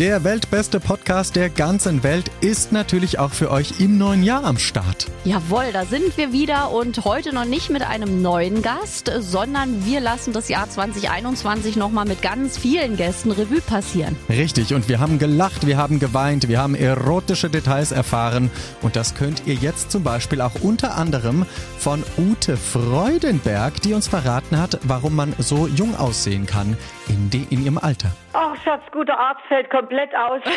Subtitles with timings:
[0.00, 4.56] Der weltbeste Podcast der ganzen Welt ist natürlich auch für euch im neuen Jahr am
[4.56, 5.04] Start.
[5.24, 10.00] Jawohl, da sind wir wieder und heute noch nicht mit einem neuen Gast, sondern wir
[10.00, 14.16] lassen das Jahr 2021 nochmal mit ganz vielen Gästen Revue passieren.
[14.30, 19.14] Richtig, und wir haben gelacht, wir haben geweint, wir haben erotische Details erfahren und das
[19.14, 21.44] könnt ihr jetzt zum Beispiel auch unter anderem
[21.76, 26.78] von Ute Freudenberg, die uns verraten hat, warum man so jung aussehen kann
[27.08, 28.12] in, die, in ihrem Alter.
[28.32, 30.40] Ach, Schatz, guter Arzt fällt komplett aus.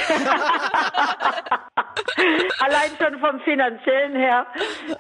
[2.60, 4.46] Allein schon vom finanziellen her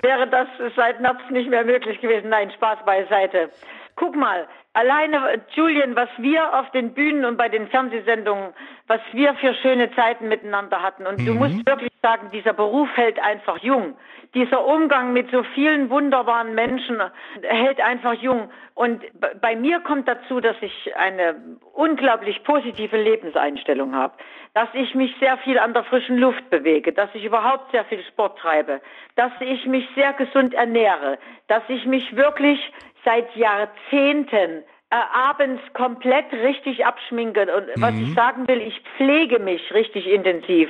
[0.01, 2.29] wäre das seit März nicht mehr möglich gewesen.
[2.29, 3.51] Nein, Spaß beiseite.
[3.95, 8.53] Guck mal, alleine, Julian, was wir auf den Bühnen und bei den Fernsehsendungen,
[8.87, 11.05] was wir für schöne Zeiten miteinander hatten.
[11.05, 11.25] Und mhm.
[11.25, 13.95] du musst wirklich sagen, dieser Beruf hält einfach jung.
[14.33, 16.99] Dieser Umgang mit so vielen wunderbaren Menschen
[17.43, 18.49] hält einfach jung.
[18.73, 19.03] Und
[19.41, 21.35] bei mir kommt dazu, dass ich eine
[21.73, 24.15] unglaublich positive Lebenseinstellung habe,
[24.55, 28.03] dass ich mich sehr viel an der frischen Luft bewege, dass ich überhaupt sehr viel
[28.03, 28.81] Sport treibe,
[29.15, 32.59] dass ich mich sehr gesund ernähre, dass ich mich wirklich
[33.05, 34.62] seit Jahrzehnten
[34.93, 37.47] äh, abends komplett richtig abschminke.
[37.55, 37.81] Und mhm.
[37.81, 40.69] was ich sagen will, ich pflege mich richtig intensiv.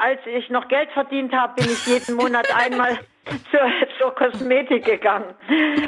[0.00, 2.98] Als ich noch Geld verdient habe, bin ich jeden Monat einmal
[3.50, 3.60] zur,
[3.98, 5.34] zur Kosmetik gegangen.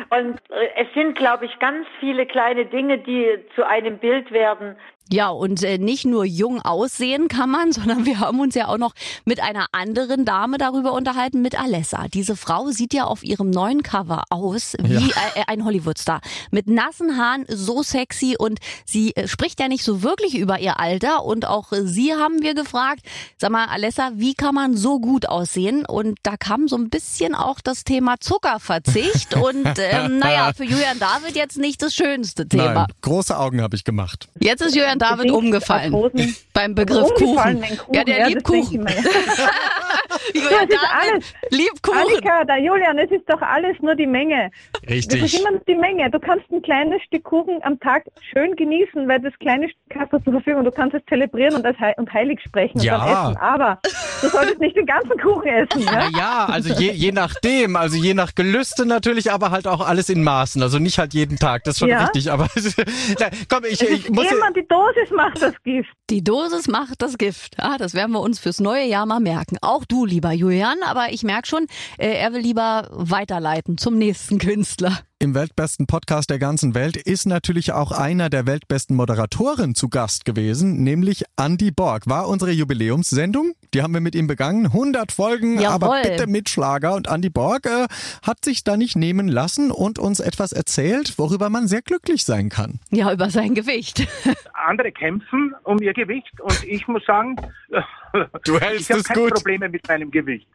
[0.08, 4.77] Und äh, es sind, glaube ich, ganz viele kleine Dinge, die zu einem Bild werden,
[5.12, 8.78] ja, und äh, nicht nur jung aussehen kann man, sondern wir haben uns ja auch
[8.78, 12.08] noch mit einer anderen Dame darüber unterhalten, mit Alessa.
[12.08, 15.16] Diese Frau sieht ja auf ihrem neuen Cover aus wie ja.
[15.34, 16.20] äh, ein Hollywoodstar.
[16.50, 20.80] Mit nassen Haaren, so sexy und sie äh, spricht ja nicht so wirklich über ihr
[20.80, 23.02] Alter und auch sie haben wir gefragt,
[23.38, 25.84] sag mal Alessa, wie kann man so gut aussehen?
[25.86, 30.98] Und da kam so ein bisschen auch das Thema Zuckerverzicht und ähm, naja, für Julian
[30.98, 32.75] David jetzt nicht das schönste Thema.
[32.75, 34.28] Nein, große Augen habe ich gemacht.
[34.41, 37.60] Jetzt ist Julian David umgefallen beim Begriff Kuchen.
[37.60, 37.78] Kuchen.
[37.92, 38.86] Ja, der ja, liebt Kuchen.
[40.34, 41.34] Julian das ist alles.
[41.82, 41.99] Kuchen.
[41.99, 44.50] Annika, der Julian, es ist doch alles nur die Menge.
[44.88, 45.21] Richtig.
[45.21, 46.10] Das ist immer die Menge.
[46.10, 50.12] Du kannst ein kleines Stück Kuchen am Tag schön genießen, weil das kleine Stück hast
[50.12, 50.65] du zur Verfügung.
[50.65, 52.94] Du kannst es zelebrieren und, als und heilig sprechen ja.
[52.94, 53.37] und dann essen.
[53.41, 53.81] Aber
[54.21, 55.82] du solltest nicht den ganzen Kuchen essen.
[55.82, 60.09] Ja, ja also je, je nachdem, also je nach Gelüste natürlich, aber halt auch alles
[60.09, 60.62] in Maßen.
[60.62, 62.05] Also nicht halt jeden Tag, das ist schon ja.
[62.05, 62.31] richtig.
[62.31, 62.49] Aber
[63.49, 64.31] komm, ich, ich muss...
[64.31, 65.91] Immer die Dosis macht das Gift.
[66.10, 67.56] Die Dosis macht das Gift.
[67.59, 69.59] Ah, das werden wir uns fürs neue Jahr mal merken.
[69.60, 71.67] Auch du, lieber Julian, aber ich merke schon,
[71.99, 74.99] äh, er will lieber weiterleiten zum nächsten Künstler.
[75.19, 80.27] Im weltbesten Podcast der ganzen Welt ist natürlich auch einer der weltbesten Moderatoren zu Gast
[80.27, 82.06] gewesen, nämlich Andy Borg.
[82.06, 84.66] War unsere Jubiläumssendung, die haben wir mit ihm begangen.
[84.66, 85.88] 100 Folgen, Jawohl.
[85.88, 86.94] aber bitte mit Schlager.
[86.94, 87.87] Und Andy Borg äh,
[88.26, 92.50] hat sich da nicht nehmen lassen und uns etwas erzählt, worüber man sehr glücklich sein
[92.50, 92.78] kann.
[92.91, 94.06] Ja, über sein Gewicht.
[94.66, 97.37] Andere kämpfen um ihr Gewicht und ich muss sagen,
[98.44, 99.34] du hältst ich es keine gut.
[99.37, 100.47] Probleme mit meinem Gewicht.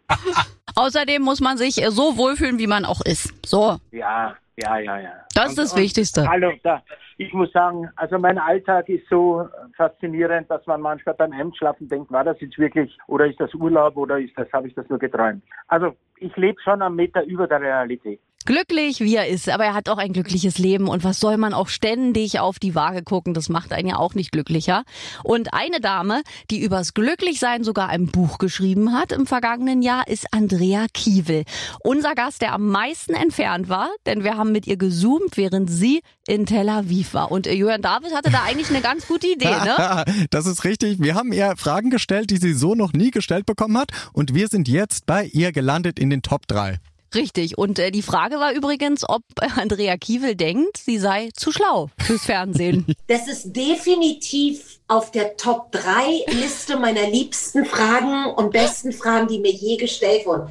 [0.76, 3.34] Außerdem muss man sich so wohlfühlen, wie man auch ist.
[3.44, 3.80] So.
[3.92, 5.14] Ja, ja, ja, ja.
[5.34, 6.28] Das ist das und, Wichtigste.
[6.28, 6.82] Hallo, da,
[7.18, 9.48] ich muss sagen, also mein Alltag ist so
[9.78, 13.96] faszinierend, dass man manchmal beim Hemdschlafen denkt, war das jetzt wirklich, oder ist das Urlaub,
[13.98, 15.44] oder ist das, habe ich das nur geträumt?
[15.68, 19.74] Also ich lebe schon am Meter über der Realität glücklich, wie er ist, aber er
[19.74, 23.34] hat auch ein glückliches Leben und was soll man auch ständig auf die Waage gucken,
[23.34, 24.84] das macht einen ja auch nicht glücklicher.
[25.24, 30.28] Und eine Dame, die übers Glücklichsein sogar ein Buch geschrieben hat im vergangenen Jahr, ist
[30.32, 31.44] Andrea Kiewel.
[31.84, 36.02] Unser Gast, der am meisten entfernt war, denn wir haben mit ihr gezoomt, während sie
[36.28, 37.32] in Tel Aviv war.
[37.32, 40.06] Und Johann David hatte da eigentlich eine ganz gute Idee, ne?
[40.30, 41.02] das ist richtig.
[41.02, 44.48] Wir haben ihr Fragen gestellt, die sie so noch nie gestellt bekommen hat und wir
[44.48, 46.80] sind jetzt bei ihr gelandet in den Top 3.
[47.14, 47.58] Richtig.
[47.58, 49.24] Und äh, die Frage war übrigens, ob
[49.58, 52.86] Andrea Kiewel denkt, sie sei zu schlau fürs Fernsehen.
[53.08, 59.40] Das ist definitiv auf der Top 3 Liste meiner liebsten Fragen und besten Fragen, die
[59.40, 60.50] mir je gestellt wurden.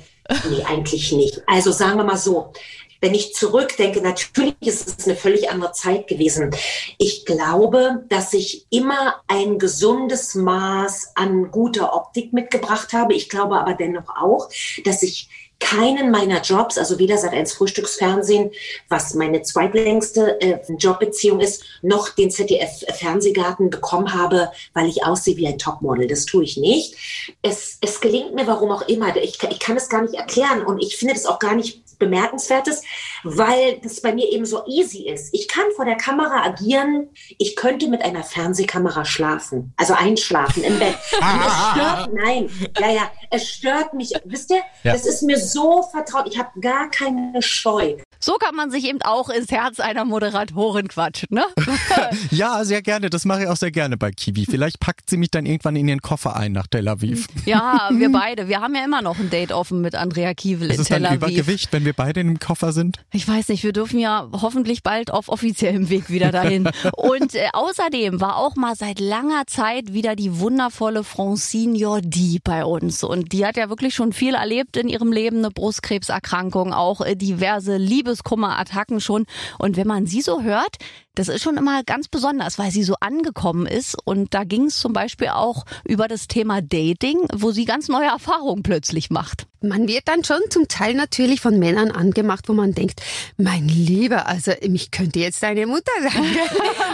[0.50, 1.42] Nee, eigentlich nicht.
[1.46, 2.52] Also sagen wir mal so.
[3.00, 6.50] Wenn ich zurückdenke, natürlich ist es eine völlig andere Zeit gewesen.
[6.98, 13.14] Ich glaube, dass ich immer ein gesundes Maß an guter Optik mitgebracht habe.
[13.14, 14.50] Ich glaube aber dennoch auch,
[14.84, 18.50] dass ich keinen meiner Jobs, also weder seit 1 Frühstücksfernsehen,
[18.88, 25.46] was meine zweitlängste äh, Jobbeziehung ist, noch den ZDF-Fernsehgarten bekommen habe, weil ich aussehe wie
[25.46, 26.08] ein Topmodel.
[26.08, 26.96] Das tue ich nicht.
[27.42, 29.14] Es, es gelingt mir, warum auch immer.
[29.16, 32.82] Ich, ich kann es gar nicht erklären und ich finde das auch gar nicht bemerkenswertes,
[33.22, 35.32] weil das bei mir eben so easy ist.
[35.32, 37.10] Ich kann vor der Kamera agieren.
[37.38, 40.96] Ich könnte mit einer Fernsehkamera schlafen, also einschlafen im Bett.
[41.20, 44.12] Es stört, nein, ja, ja, es stört mich.
[44.24, 44.92] Wisst ihr, ja.
[44.92, 46.26] das ist mir so vertraut.
[46.28, 47.96] Ich habe gar keine Scheu.
[48.20, 51.44] So kann man sich eben auch ins Herz einer Moderatorin quatschen, ne?
[52.30, 53.10] Ja, sehr gerne.
[53.10, 54.46] Das mache ich auch sehr gerne bei Kiwi.
[54.46, 57.26] Vielleicht packt sie mich dann irgendwann in ihren Koffer ein nach Tel Aviv.
[57.46, 58.48] Ja, wir beide.
[58.48, 61.02] Wir haben ja immer noch ein Date offen mit Andrea Kiewel Ist in es dann
[61.02, 61.16] Tel Aviv.
[61.22, 62.98] Übergewicht, wenn wir beide in dem Koffer sind?
[63.12, 66.68] Ich weiß nicht, wir dürfen ja hoffentlich bald auf offiziellem Weg wieder dahin.
[66.96, 72.64] Und äh, außerdem war auch mal seit langer Zeit wieder die wundervolle Francine Jordi bei
[72.64, 73.02] uns.
[73.02, 77.16] Und die hat ja wirklich schon viel erlebt in ihrem Leben, eine Brustkrebserkrankung, auch äh,
[77.16, 77.78] diverse
[78.10, 79.26] Liebeskummerattacken schon.
[79.58, 80.76] Und wenn man sie so hört,
[81.14, 83.96] das ist schon immer ganz besonders, weil sie so angekommen ist.
[84.04, 88.08] Und da ging es zum Beispiel auch über das Thema Dating, wo sie ganz neue
[88.08, 89.46] Erfahrungen plötzlich macht.
[89.62, 93.02] Man wird dann schon zum Teil natürlich von Männern angemacht, wo man denkt,
[93.36, 96.10] mein Lieber, also mich könnte jetzt deine Mutter sein.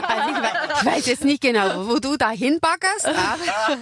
[0.09, 3.37] Also ich, weiß, ich weiß jetzt nicht genau, wo du da hinbaggerst, aber,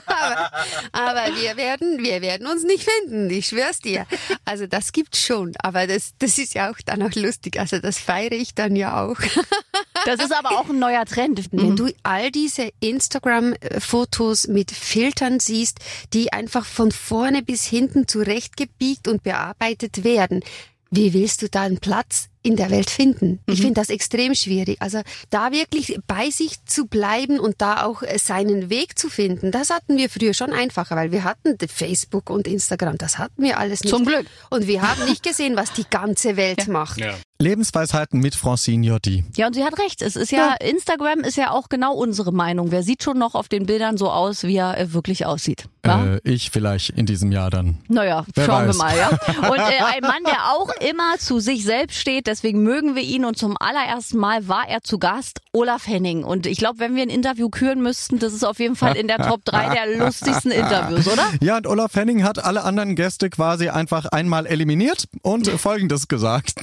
[0.07, 0.51] aber,
[0.93, 4.07] aber wir werden, wir werden uns nicht finden, ich schwör's dir.
[4.45, 7.59] Also das gibt's schon, aber das, das ist ja auch dann auch lustig.
[7.61, 9.17] Also das feiere ich dann ja auch.
[10.05, 11.49] Das ist aber auch ein neuer Trend.
[11.53, 15.79] Wenn du all diese Instagram-Fotos mit Filtern siehst,
[16.13, 20.43] die einfach von vorne bis hinten zurechtgebiegt und bearbeitet werden,
[20.91, 23.41] wie willst du da einen Platz in der Welt finden?
[23.47, 24.77] Ich finde das extrem schwierig.
[24.81, 25.01] Also
[25.31, 29.71] da wirklich bei sich zu bleiben und da auch äh, seinen Weg zu finden, das
[29.71, 33.83] hatten wir früher schon einfacher, weil wir hatten Facebook und Instagram, das hatten wir alles
[33.83, 33.91] nicht.
[33.91, 34.27] Zum Glück.
[34.51, 37.01] Und wir haben nicht gesehen, was die ganze Welt macht.
[37.41, 39.25] Lebensweisheiten mit Francine Jordi.
[39.37, 40.03] Ja, und sie hat recht.
[40.03, 42.71] Es ist ja, Instagram ist ja auch genau unsere Meinung.
[42.71, 45.65] Wer sieht schon noch auf den Bildern so aus, wie er äh, wirklich aussieht?
[45.83, 47.79] Äh, ich vielleicht in diesem Jahr dann.
[47.89, 48.77] Naja, Wer schauen weiß.
[48.77, 49.09] wir mal, ja.
[49.51, 53.25] Und äh, ein Mann, der auch immer zu sich selbst steht, deswegen mögen wir ihn
[53.25, 56.25] und zum allerersten Mal war er zu Gast, Olaf Henning.
[56.25, 59.07] Und ich glaube, wenn wir ein Interview küren müssten, das ist auf jeden Fall in
[59.07, 61.25] der Top 3 der lustigsten Interviews, oder?
[61.41, 66.55] Ja, und Olaf Henning hat alle anderen Gäste quasi einfach einmal eliminiert und Folgendes gesagt.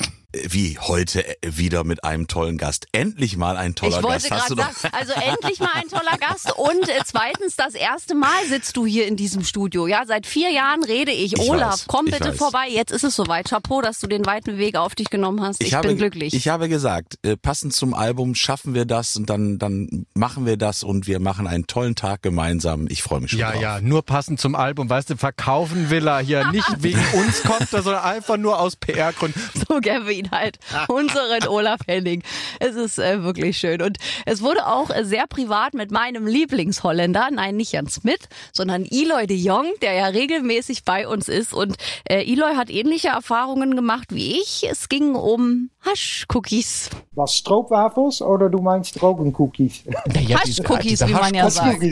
[0.48, 2.88] Wie heute äh, wieder mit einem tollen Gast.
[2.94, 4.32] Endlich mal ein toller Ich wollte Gast.
[4.32, 8.16] Hast gerade du sagen, also endlich mal ein toller Gast und äh, zweitens das erste
[8.16, 9.88] Mal sitzt du hier in diesem Studio.
[9.88, 11.34] Ja, seit vier Jahren rede ich.
[11.34, 12.68] Ich Olaf, weiß, komm ich bitte vorbei.
[12.70, 13.50] Jetzt ist es soweit.
[13.50, 15.62] Chapeau, dass du den weiten Weg auf dich genommen hast.
[15.62, 16.34] Ich, habe, bin glücklich.
[16.34, 20.56] Ich habe gesagt, äh, passend zum Album schaffen wir das und dann, dann machen wir
[20.56, 22.88] das und wir machen einen tollen Tag gemeinsam.
[22.90, 23.62] Ich freue mich schon Ja, drauf.
[23.62, 24.90] ja, nur passend zum Album.
[24.90, 28.78] Weißt du, verkaufen will er hier nicht wegen uns kommt er, sondern einfach nur aus
[28.78, 29.40] PR-Gründen.
[29.68, 30.60] so wir ihn halt.
[30.88, 32.24] Unseren Olaf Henning.
[32.60, 33.82] Es ist äh, wirklich schön.
[33.82, 38.86] Und es wurde auch äh, sehr privat mit meinem Lieblingsholländer, nein, nicht Jan Smith, sondern
[38.86, 41.54] Eloy de Jong, der ja regelmäßig bei uns ist.
[41.54, 44.66] Und äh, Eloy hat ähnliche Erfahrungen gemacht wie ich.
[44.70, 46.90] Es ging um Haschcookies.
[47.14, 49.84] Was Stroopwafels oder du meinst Drogencookies?
[50.14, 51.84] Haschcookies, wie man ja sagt.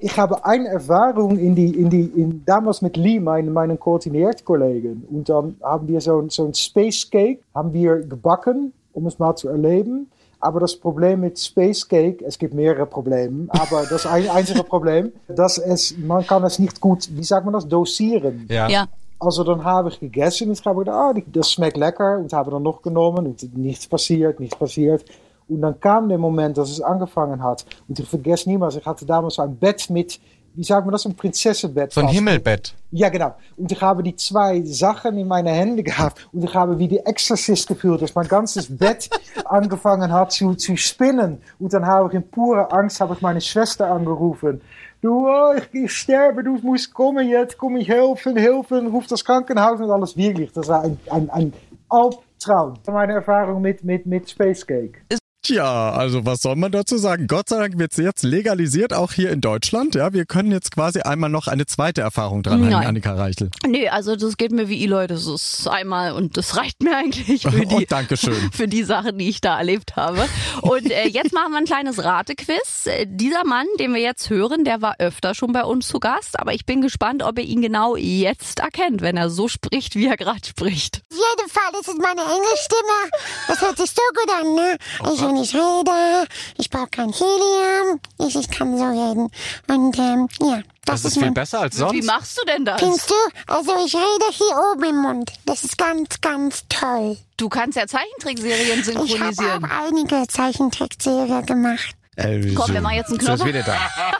[0.00, 5.06] Ich habe eine Erfahrung in die, in die, in, damals mit Lee, mein, meinen Koordiniertkollegen.
[5.10, 9.34] Und dann haben wir so, so ein Space Cake, haben wir gebacken, um es mal
[9.34, 10.10] zu erleben.
[10.38, 15.10] Aber das Problem mit Space Cake, es gibt mehrere Probleme, aber das ein, einzige Problem,
[15.28, 18.46] dass es, man kann es nicht gut, wie sagt man das, dosieren.
[18.50, 18.86] Ja.
[19.18, 22.50] Also dann habe ich gegessen und habe gedacht, ah, die- das schmeckt lecker und habe
[22.50, 25.06] dann noch genommen und nichts passiert, nichts passiert.
[25.48, 27.64] Und dann kam der Moment, dass es angefangen hat.
[27.88, 30.20] Und ich vergesse niemals, ich hatte damals ein Bett mit,
[30.56, 31.92] wie sagt man das, ein Prinzessenbett.
[31.92, 32.08] So ein.
[32.08, 32.74] Himmelbett.
[32.90, 33.34] Ja, genau.
[33.56, 36.98] Und ich habe die zwei Sachen in meine Hände gehabt und ich habe wie die
[36.98, 39.10] Exorcist gefühlt, dass mein ganzes Bett
[39.44, 41.42] angefangen hat zu, zu spinnen.
[41.58, 44.62] Und dann habe ich in pure Angst habe ich meine Schwester angerufen.
[45.02, 49.24] Du, oh, ich, ich sterbe, du musst kommen jetzt, komm ich helfen, helfen, ruf das
[49.24, 50.52] Krankenhaus und alles wirklich.
[50.52, 51.52] Das war ein, ein, ein
[51.88, 52.74] Albtraum.
[52.86, 55.02] Meine Erfahrung mit, mit, mit Space Cake.
[55.46, 57.28] Tja, also was soll man dazu sagen?
[57.28, 59.94] Gott sei Dank wird es jetzt legalisiert, auch hier in Deutschland.
[59.94, 62.88] Ja, wir können jetzt quasi einmal noch eine zweite Erfahrung dranhängen, Nein.
[62.88, 63.52] Annika Reichel.
[63.64, 65.06] Nee, also das geht mir wie Eloy.
[65.06, 68.34] Das ist einmal und das reicht mir eigentlich für die, Und Dankeschön.
[68.52, 70.26] für die Sachen, die ich da erlebt habe.
[70.62, 72.86] Und äh, jetzt machen wir ein kleines Ratequiz.
[72.86, 76.40] Äh, dieser Mann, den wir jetzt hören, der war öfter schon bei uns zu Gast,
[76.40, 80.08] aber ich bin gespannt, ob ihr ihn genau jetzt erkennt, wenn er so spricht, wie
[80.08, 81.02] er gerade spricht.
[81.08, 83.10] Auf jeden Fall, das ist meine Engelstimme.
[83.46, 84.76] Das hört sich so gut an, ne?
[85.14, 86.26] Ich, wenn ich rede,
[86.58, 89.30] ich brauche kein Helium, ich, ich kann so reden.
[89.68, 91.34] Und ähm, ja, das, ist mein...
[91.34, 92.80] besser als Wie machst du denn das?
[92.80, 93.14] Findest du?
[93.46, 95.32] Also ich rede hier oben im Mund.
[95.44, 97.16] Das ist ganz, ganz toll.
[97.36, 99.64] Du kannst ja Zeichentrickserien Ich habe synchronisieren.
[99.64, 101.96] auch einige Zeichentrickserien gemacht.
[102.16, 103.44] Komm, wir machen jetzt einen Knopf.
[103.44, 103.76] wieder da.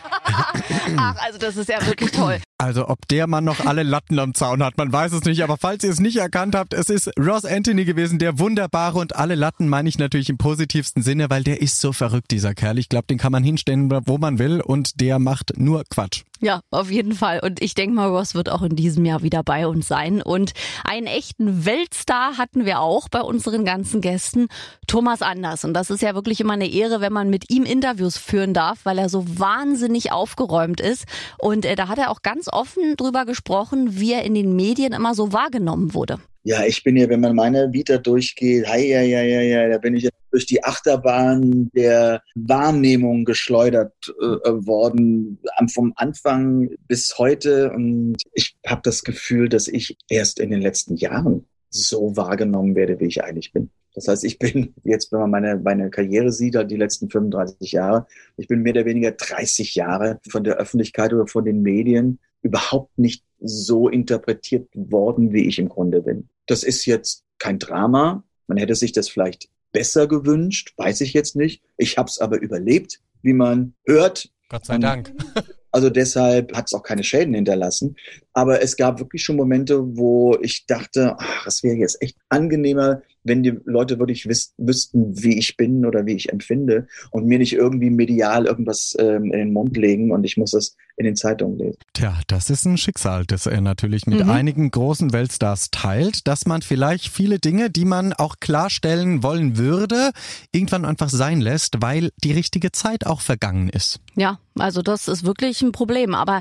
[0.99, 2.41] Ach, also das ist ja wirklich toll.
[2.59, 5.43] Also ob der Mann noch alle Latten am Zaun hat, man weiß es nicht.
[5.43, 9.15] Aber falls ihr es nicht erkannt habt, es ist Ross Anthony gewesen, der wunderbare und
[9.15, 12.79] alle Latten meine ich natürlich im positivsten Sinne, weil der ist so verrückt, dieser Kerl.
[12.79, 16.23] Ich glaube, den kann man hinstellen, wo man will und der macht nur Quatsch.
[16.41, 17.41] Ja, auf jeden Fall.
[17.43, 20.21] Und ich denke mal, Ross wird auch in diesem Jahr wieder bei uns sein.
[20.21, 20.53] Und
[20.85, 24.49] einen echten Weltstar hatten wir auch bei unseren ganzen Gästen,
[24.87, 25.65] Thomas Anders.
[25.65, 28.81] Und das ist ja wirklich immer eine Ehre, wenn man mit ihm Interviews führen darf,
[28.85, 31.07] weil er so wahnsinnig aufgeräumt ist.
[31.39, 34.93] Und äh, da hat er auch ganz offen drüber gesprochen, wie er in den Medien
[34.93, 36.19] immer so wahrgenommen wurde.
[36.43, 39.79] Ja, ich bin ja, wenn man meine Vita durchgeht, hei, ja, ja, ja, ja, da
[39.79, 45.41] bin ich ja durch die Achterbahn der Wahrnehmung geschleudert äh, worden,
[45.73, 47.73] vom Anfang bis heute.
[47.73, 53.01] Und ich habe das Gefühl, dass ich erst in den letzten Jahren so wahrgenommen werde,
[53.01, 53.71] wie ich eigentlich bin.
[53.97, 57.73] Das heißt, ich bin jetzt, wenn man meine, meine Karriere sieht, halt die letzten 35
[57.73, 62.21] Jahre, ich bin mehr oder weniger 30 Jahre von der Öffentlichkeit oder von den Medien
[62.47, 66.29] überhaupt nicht so interpretiert worden, wie ich im Grunde bin.
[66.47, 68.25] Das ist jetzt kein Drama.
[68.47, 71.63] Man hätte sich das vielleicht besser gewünscht, weiß ich jetzt nicht.
[71.77, 74.31] Ich habe es aber überlebt, wie man hört.
[74.49, 75.13] Gott sei Dank.
[75.77, 77.97] Also deshalb hat es auch keine Schäden hinterlassen.
[78.33, 83.03] Aber es gab wirklich schon Momente, wo ich dachte, ach, es wäre jetzt echt angenehmer,
[83.25, 87.39] wenn die Leute wirklich wiss, wüssten, wie ich bin oder wie ich empfinde und mir
[87.39, 91.17] nicht irgendwie medial irgendwas ähm, in den Mund legen und ich muss es in den
[91.17, 91.79] Zeitungen lesen.
[91.93, 94.31] Tja, das ist ein Schicksal, das er natürlich mit mhm.
[94.31, 100.11] einigen großen Weltstars teilt, dass man vielleicht viele Dinge, die man auch klarstellen wollen würde,
[100.53, 104.01] irgendwann einfach sein lässt, weil die richtige Zeit auch vergangen ist.
[104.15, 106.15] Ja, also das ist wirklich ein Problem.
[106.15, 106.41] Aber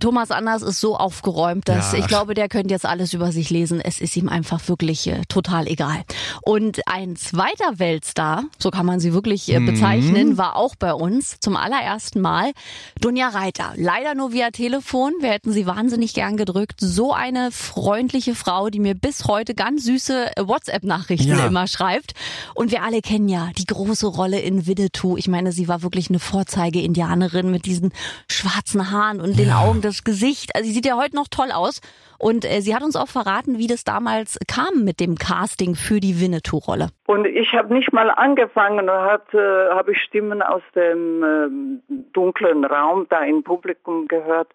[0.00, 1.98] Thomas Anders ist so aufgeräumt, dass ja.
[1.98, 3.80] ich glaube, der könnte jetzt alles über sich lesen.
[3.80, 6.02] Es ist ihm einfach wirklich äh, total egal.
[6.42, 10.38] Und ein zweiter Weltstar, so kann man sie wirklich äh, bezeichnen, mhm.
[10.38, 12.52] war auch bei uns zum allerersten Mal
[13.00, 13.72] Dunja Reiter.
[13.92, 15.14] Leider nur via Telefon.
[15.18, 16.78] Wir hätten sie wahnsinnig gern gedrückt.
[16.78, 21.44] So eine freundliche Frau, die mir bis heute ganz süße WhatsApp-Nachrichten ja.
[21.44, 22.14] immer schreibt.
[22.54, 25.16] Und wir alle kennen ja die große Rolle in Winnetou.
[25.16, 27.92] Ich meine, sie war wirklich eine Vorzeige-Indianerin mit diesen
[28.28, 29.58] schwarzen Haaren und den ja.
[29.58, 30.54] Augen, das Gesicht.
[30.54, 31.80] Also sie sieht ja heute noch toll aus.
[32.20, 36.00] Und äh, sie hat uns auch verraten, wie das damals kam mit dem Casting für
[36.00, 36.88] die Winnetou-Rolle.
[37.06, 42.66] Und ich habe nicht mal angefangen und äh, habe ich Stimmen aus dem äh, dunklen
[42.66, 44.48] Raum da im Publikum gehört.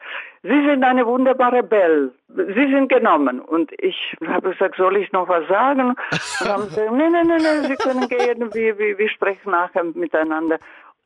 [0.43, 2.11] Sie sind eine wunderbare Belle.
[2.27, 3.39] Sie sind genommen.
[3.39, 5.95] Und ich habe gesagt, soll ich noch was sagen?
[6.41, 9.83] Und haben sie gesagt, nein, nein, nein, Sie können gehen, wir, wir, wir sprechen nachher
[9.83, 10.59] miteinander.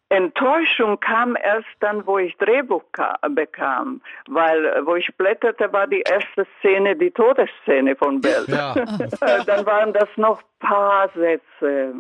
[0.10, 2.84] Enttäuschung kam erst dann, wo ich Drehbuch
[3.30, 8.46] bekam, weil äh, wo ich blätterte, war die erste Szene die Todesszene von Bell.
[8.48, 8.74] Ja.
[9.46, 11.94] dann waren das noch paar Sätze.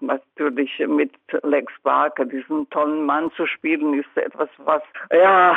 [0.00, 5.56] Natürlich mit Lex Barker, diesen tollen Mann zu spielen, ist etwas, was, ja,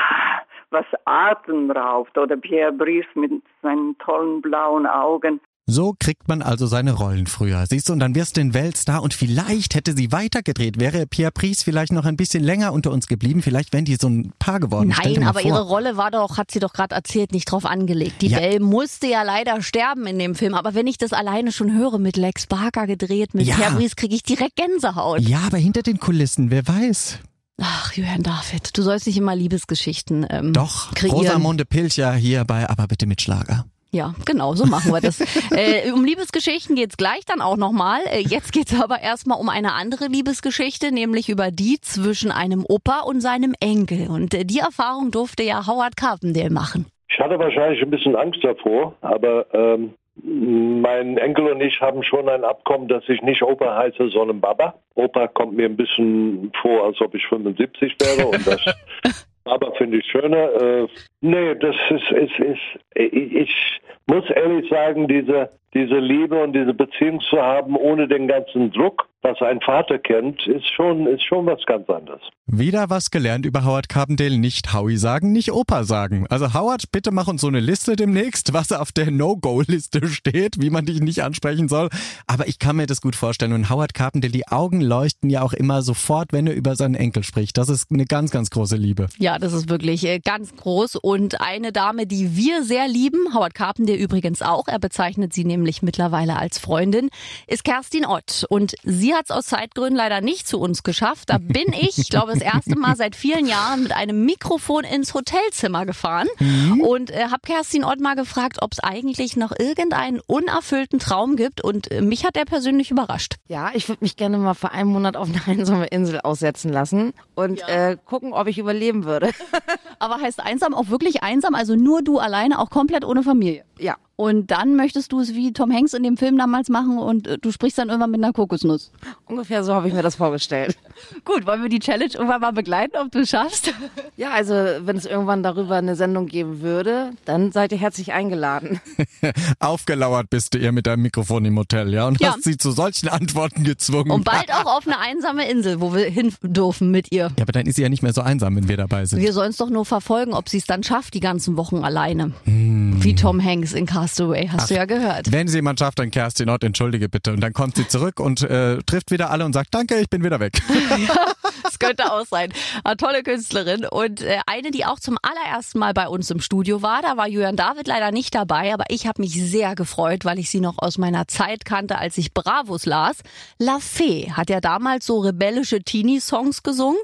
[0.70, 2.18] was Atem raubt.
[2.18, 5.42] Oder Pierre Brice mit seinen tollen blauen Augen.
[5.70, 7.66] So kriegt man also seine Rollen früher.
[7.70, 10.80] Siehst du, und dann wirst du ein Weltstar und vielleicht hätte sie weitergedreht.
[10.80, 14.08] Wäre Pierre Pries vielleicht noch ein bisschen länger unter uns geblieben, vielleicht wären die so
[14.08, 14.94] ein Paar geworden.
[14.98, 15.50] Nein, aber vor.
[15.50, 18.22] ihre Rolle war doch, hat sie doch gerade erzählt, nicht drauf angelegt.
[18.22, 18.40] Die ja.
[18.40, 20.54] Belle musste ja leider sterben in dem Film.
[20.54, 23.56] Aber wenn ich das alleine schon höre, mit Lex Barker gedreht, mit ja.
[23.56, 25.20] Pierre Pries, kriege ich direkt Gänsehaut.
[25.20, 27.20] Ja, aber hinter den Kulissen, wer weiß.
[27.60, 31.18] Ach, Johann David, du sollst nicht immer Liebesgeschichten ähm, Doch, kreieren.
[31.18, 33.66] Rosamunde Pilcher hier bei Aber bitte mit Schlager.
[33.92, 35.22] Ja, genau, so machen wir das.
[35.52, 38.02] äh, um Liebesgeschichten geht's gleich dann auch nochmal.
[38.12, 43.02] Äh, jetzt geht's aber erstmal um eine andere Liebesgeschichte, nämlich über die zwischen einem Opa
[43.02, 44.10] und seinem Enkel.
[44.10, 46.86] Und äh, die Erfahrung durfte ja Howard Carpendale machen.
[47.10, 52.28] Ich hatte wahrscheinlich ein bisschen Angst davor, aber ähm, mein Enkel und ich haben schon
[52.28, 54.74] ein Abkommen, dass ich nicht Opa heiße, sondern Baba.
[54.96, 58.62] Opa kommt mir ein bisschen vor, als ob ich 75 wäre und das
[59.48, 60.62] Aber finde ich schöner.
[60.62, 60.88] Äh,
[61.22, 62.62] nee, das ist, ist, ist,
[62.96, 68.72] ich muss ehrlich sagen, diese, diese Liebe und diese Beziehung zu haben, ohne den ganzen
[68.72, 72.22] Druck, was ein Vater kennt, ist schon, ist schon was ganz anderes.
[72.46, 74.38] Wieder was gelernt über Howard Carpendale.
[74.38, 76.26] Nicht Howie sagen, nicht Opa sagen.
[76.30, 80.70] Also Howard, bitte mach uns so eine Liste demnächst, was auf der No-Go-Liste steht, wie
[80.70, 81.90] man dich nicht ansprechen soll.
[82.28, 83.54] Aber ich kann mir das gut vorstellen.
[83.54, 87.24] Und Howard Carpendale, die Augen leuchten ja auch immer sofort, wenn er über seinen Enkel
[87.24, 87.58] spricht.
[87.58, 89.08] Das ist eine ganz, ganz große Liebe.
[89.18, 90.96] Ja, das ist wirklich äh, ganz groß.
[90.96, 95.57] Und eine Dame, die wir sehr lieben, Howard Carpendale übrigens auch, er bezeichnet sie nämlich
[95.82, 97.10] mittlerweile als Freundin,
[97.48, 98.46] ist Kerstin Ott.
[98.50, 101.30] Und sie hat es aus Zeitgründen leider nicht zu uns geschafft.
[101.30, 105.14] Da bin ich, ich glaube, das erste Mal seit vielen Jahren mit einem Mikrofon ins
[105.14, 106.82] Hotelzimmer gefahren mhm.
[106.82, 111.64] und äh, habe Kerstin Ott mal gefragt, ob es eigentlich noch irgendeinen unerfüllten Traum gibt.
[111.64, 113.36] Und äh, mich hat er persönlich überrascht.
[113.48, 117.14] Ja, ich würde mich gerne mal für einen Monat auf eine einsame Insel aussetzen lassen
[117.36, 117.68] und ja.
[117.68, 119.32] äh, gucken, ob ich überleben würde.
[120.00, 121.56] Aber heißt einsam auch wirklich einsam?
[121.56, 123.64] Also nur du alleine, auch komplett ohne Familie?
[123.80, 123.96] Ja.
[124.20, 127.38] Und dann möchtest du es wie Tom Hanks in dem Film damals machen und äh,
[127.38, 128.92] du sprichst dann irgendwann mit einer Kokosnuss.
[129.26, 130.76] Ungefähr so habe ich mir das vorgestellt.
[131.24, 133.74] Gut, wollen wir die Challenge irgendwann mal begleiten, ob du es schaffst?
[134.16, 138.82] Ja, also wenn es irgendwann darüber eine Sendung geben würde, dann seid ihr herzlich eingeladen.
[139.60, 142.08] Aufgelauert bist du ihr mit deinem Mikrofon im Hotel, ja?
[142.08, 142.34] Und ja.
[142.34, 144.10] hast sie zu solchen Antworten gezwungen.
[144.10, 147.32] Und bald auch auf eine einsame Insel, wo wir hin dürfen mit ihr.
[147.38, 149.22] Ja, aber dann ist sie ja nicht mehr so einsam, wenn wir dabei sind.
[149.22, 152.32] Wir sollen es doch nur verfolgen, ob sie es dann schafft, die ganzen Wochen alleine.
[152.46, 152.77] Hm.
[153.08, 155.32] Wie Tom Hanks in Castaway, hast Ach, du ja gehört.
[155.32, 157.32] Wenn sie jemand schafft, dann Kerstin Ott, entschuldige bitte.
[157.32, 160.26] Und dann kommt sie zurück und äh, trifft wieder alle und sagt, danke, ich bin
[160.26, 160.60] wieder weg.
[161.08, 161.16] ja,
[161.64, 162.52] das könnte auch sein.
[162.84, 163.86] Eine tolle Künstlerin.
[163.86, 167.30] Und äh, eine, die auch zum allerersten Mal bei uns im Studio war, da war
[167.30, 170.78] Julian David leider nicht dabei, aber ich habe mich sehr gefreut, weil ich sie noch
[170.80, 173.20] aus meiner Zeit kannte, als ich Bravos las.
[173.58, 177.00] La Fee hat ja damals so rebellische Teenie-Songs gesungen.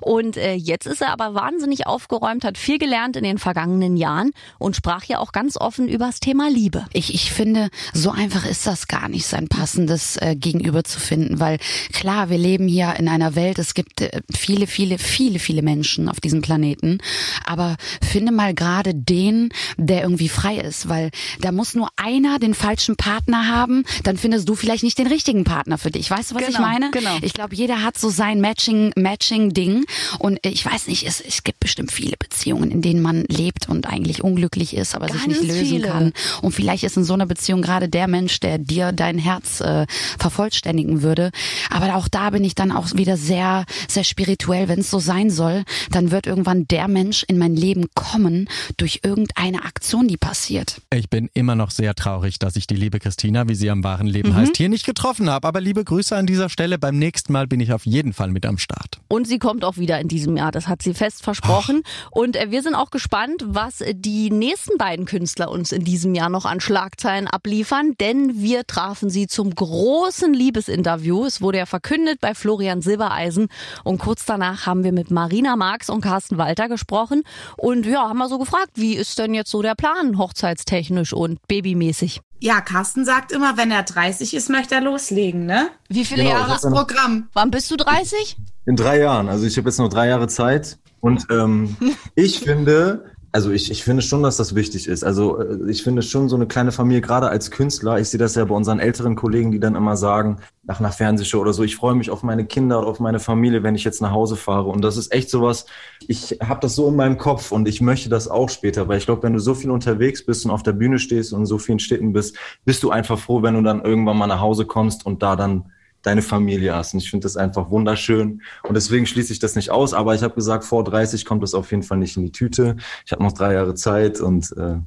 [0.00, 4.30] Und äh, jetzt ist er aber wahnsinnig aufgeräumt, hat viel gelernt in den vergangenen Jahren
[4.58, 6.86] und sprach ja auch ganz offen übers Thema Liebe.
[6.92, 11.40] Ich, ich finde, so einfach ist das gar nicht, sein passendes äh, Gegenüber zu finden,
[11.40, 11.58] weil
[11.92, 16.08] klar, wir leben hier in einer Welt, es gibt äh, viele, viele, viele, viele Menschen
[16.08, 16.98] auf diesem Planeten,
[17.44, 22.54] aber finde mal gerade den, der irgendwie frei ist, weil da muss nur einer den
[22.54, 26.10] falschen Partner haben, dann findest du vielleicht nicht den richtigen Partner für dich.
[26.10, 26.90] Weißt du, was genau, ich meine?
[26.90, 27.16] Genau.
[27.22, 29.84] Ich glaube, jeder hat so sein Matching, Matching Ding
[30.18, 33.86] und ich weiß nicht, es, es gibt bestimmt viele Beziehungen, in denen man lebt und
[33.86, 35.88] eigentlich unglücklich ist, aber Ganz sich nicht lösen viele.
[35.88, 39.60] kann und vielleicht ist in so einer Beziehung gerade der Mensch, der dir dein Herz
[39.60, 39.86] äh,
[40.18, 41.30] vervollständigen würde.
[41.70, 44.68] Aber auch da bin ich dann auch wieder sehr, sehr spirituell.
[44.68, 49.00] Wenn es so sein soll, dann wird irgendwann der Mensch in mein Leben kommen durch
[49.02, 50.80] irgendeine Aktion, die passiert.
[50.92, 54.06] Ich bin immer noch sehr traurig, dass ich die liebe Christina, wie sie am wahren
[54.06, 54.36] Leben mhm.
[54.36, 55.46] heißt, hier nicht getroffen habe.
[55.46, 56.78] Aber liebe Grüße an dieser Stelle.
[56.78, 59.00] Beim nächsten Mal bin ich auf jeden Fall mit am Start.
[59.08, 60.52] Und sie kommt auch wieder in diesem Jahr.
[60.52, 61.82] Das hat sie fest versprochen.
[62.10, 62.22] Och.
[62.22, 66.28] Und äh, wir sind auch gespannt, was die nächsten beiden Künstler uns in diesem Jahr
[66.28, 71.24] noch an Schlagzeilen abliefern, denn wir trafen sie zum großen Liebesinterview.
[71.26, 73.48] Es wurde ja verkündet bei Florian Silbereisen
[73.84, 77.22] und kurz danach haben wir mit Marina Marx und Carsten Walter gesprochen
[77.56, 81.46] und ja, haben wir so gefragt, wie ist denn jetzt so der Plan hochzeitstechnisch und
[81.48, 82.20] babymäßig?
[82.40, 85.70] Ja, Carsten sagt immer, wenn er 30 ist, möchte er loslegen, ne?
[85.88, 87.28] Wie viele genau, Jahre das Programm?
[87.32, 88.36] Wann bist du 30?
[88.66, 89.28] In drei Jahren.
[89.28, 91.76] Also ich habe jetzt nur drei Jahre Zeit und ähm,
[92.14, 95.04] ich finde, also ich, ich finde schon, dass das wichtig ist.
[95.04, 98.34] Also äh, ich finde schon so eine kleine Familie, gerade als Künstler, ich sehe das
[98.34, 101.76] ja bei unseren älteren Kollegen, die dann immer sagen, nach einer Fernsehshow oder so, ich
[101.76, 104.68] freue mich auf meine Kinder oder auf meine Familie, wenn ich jetzt nach Hause fahre.
[104.68, 105.66] Und das ist echt sowas,
[106.06, 109.06] ich habe das so in meinem Kopf und ich möchte das auch später, weil ich
[109.06, 111.58] glaube, wenn du so viel unterwegs bist und auf der Bühne stehst und in so
[111.58, 115.04] vielen Städten bist, bist du einfach froh, wenn du dann irgendwann mal nach Hause kommst
[115.04, 115.70] und da dann
[116.08, 116.94] deine Familie hast.
[116.94, 118.42] Und ich finde das einfach wunderschön.
[118.62, 119.94] Und deswegen schließe ich das nicht aus.
[119.94, 122.76] Aber ich habe gesagt, vor 30 kommt das auf jeden Fall nicht in die Tüte.
[123.04, 124.78] Ich habe noch drei Jahre Zeit und äh,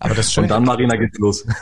[0.00, 1.46] aber das und dann, Marina, geht's los.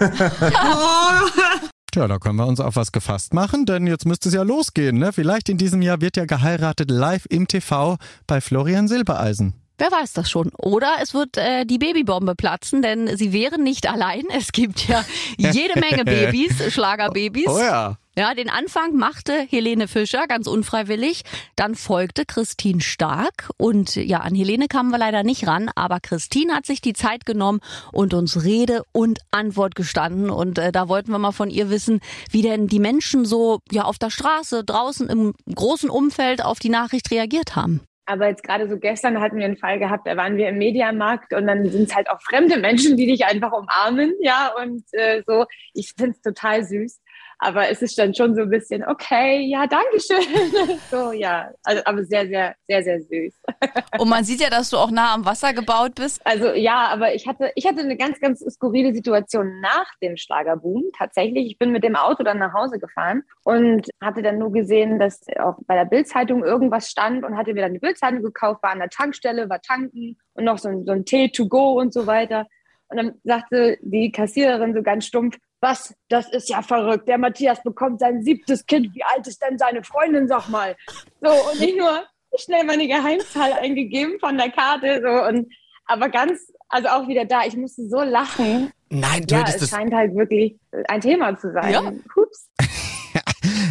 [1.93, 4.99] Tja, da können wir uns auf was gefasst machen, denn jetzt müsste es ja losgehen.
[4.99, 5.13] Ne?
[5.13, 9.55] Vielleicht in diesem Jahr wird ja geheiratet live im TV bei Florian Silbereisen.
[9.79, 10.51] Wer weiß das schon.
[10.59, 14.23] Oder es wird äh, die Babybombe platzen, denn sie wären nicht allein.
[14.37, 15.05] Es gibt ja
[15.37, 17.49] jede Menge Babys, Schlagerbabys.
[17.49, 17.99] Oh ja.
[18.15, 21.23] Ja, den Anfang machte Helene Fischer ganz unfreiwillig.
[21.57, 23.49] Dann folgte Christine Stark.
[23.57, 27.25] Und ja, an Helene kamen wir leider nicht ran, aber Christine hat sich die Zeit
[27.25, 30.29] genommen und uns Rede und Antwort gestanden.
[30.29, 33.85] Und äh, da wollten wir mal von ihr wissen, wie denn die Menschen so ja
[33.85, 37.81] auf der Straße, draußen im großen Umfeld auf die Nachricht reagiert haben.
[38.05, 41.33] Aber jetzt gerade so gestern hatten wir einen Fall gehabt, da waren wir im Mediamarkt
[41.33, 45.23] und dann sind es halt auch fremde Menschen, die dich einfach umarmen, ja, und äh,
[45.27, 45.47] so.
[45.73, 47.01] Ich finde es total süß.
[47.45, 50.79] Aber es ist dann schon so ein bisschen, okay, ja, danke schön.
[50.93, 53.35] so, ja, also, aber sehr, sehr, sehr, sehr süß.
[53.99, 56.25] Und man sieht ja, dass du auch nah am Wasser gebaut bist.
[56.25, 60.85] Also ja, aber ich hatte, ich hatte eine ganz, ganz skurrile Situation nach dem Schlagerboom.
[60.97, 65.01] Tatsächlich, ich bin mit dem Auto dann nach Hause gefahren und hatte dann nur gesehen,
[65.01, 68.71] dass auch bei der Bildzeitung irgendwas stand und hatte mir dann die Bildzeitung gekauft, war
[68.71, 71.93] an der Tankstelle, war tanken und noch so ein, so ein Tee to go und
[71.93, 72.47] so weiter.
[72.87, 77.09] Und dann sagte die Kassiererin so ganz stumpf, was, das ist ja verrückt.
[77.09, 78.93] Der Matthias bekommt sein siebtes Kind.
[78.95, 80.77] Wie alt ist denn seine Freundin, sag mal?
[81.21, 82.03] So, und ich nur
[82.37, 85.01] schnell meine Geheimzahl eingegeben von der Karte.
[85.03, 85.53] So, und,
[85.87, 89.71] aber ganz, also auch wieder da, ich musste so lachen, Nein, du ja, hättest es
[89.71, 91.73] scheint halt wirklich ein Thema zu sein.
[91.73, 91.93] Ja.
[92.15, 92.49] Hups.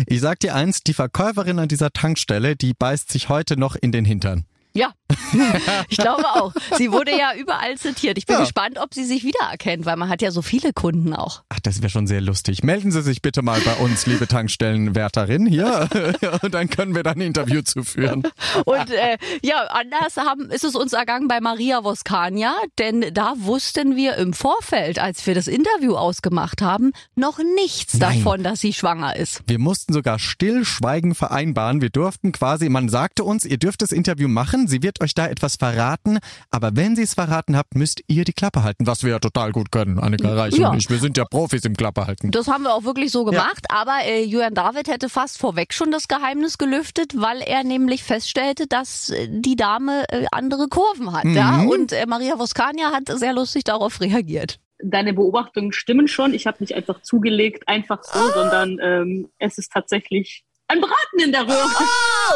[0.06, 3.94] Ich sag dir eins, die Verkäuferin an dieser Tankstelle, die beißt sich heute noch in
[3.94, 4.46] den Hintern.
[4.74, 4.94] Ja,
[5.90, 6.54] ich glaube auch.
[6.78, 8.18] Sie wurde ja überall zitiert.
[8.18, 8.42] Ich bin Ja.
[8.42, 11.44] gespannt, ob sie sich wiedererkennt, weil man hat ja so viele Kunden auch.
[11.50, 12.64] Ach, das wäre schon sehr lustig.
[12.64, 15.90] Melden Sie sich bitte mal bei uns, liebe Tankstellenwärterin, hier.
[16.42, 18.24] Und dann können wir dann ein Interview zuführen.
[18.66, 23.96] Und äh, ja, anders haben, ist es uns ergangen bei Maria Voskania, denn da wussten
[23.96, 28.24] wir im Vorfeld, als wir das Interview ausgemacht haben, noch nichts Nein.
[28.24, 29.42] davon, dass sie schwanger ist.
[29.48, 31.82] Wir mussten sogar stillschweigen vereinbaren.
[31.82, 35.28] Wir durften quasi, man sagte uns, ihr dürft das Interview machen, sie wird euch da
[35.28, 36.20] etwas verraten,
[36.50, 39.52] aber wenn sie es verraten habt, müsst ihr die Klappe halten, was wir ja total
[39.52, 40.70] gut können, Annika Reich Ja.
[40.70, 40.90] und ich.
[40.90, 42.32] Wir sind ja Profis im Klappe halten.
[42.32, 45.92] Das haben wir auch wirklich so gemacht, aber äh, Julian David hätte fast vorweg schon
[45.92, 51.26] das Geheimnis gelüftet, weil er nämlich feststellte, dass äh, die Dame äh, andere Kurven hat.
[51.26, 51.52] Ja?
[51.54, 51.68] Mhm.
[51.70, 54.60] Und äh, Maria Voskania hat sehr lustig darauf reagiert.
[54.84, 56.34] Deine Beobachtungen stimmen schon.
[56.34, 61.32] Ich habe nicht einfach zugelegt, einfach so, sondern ähm, es ist tatsächlich ein Braten in
[61.32, 61.70] der Röhre.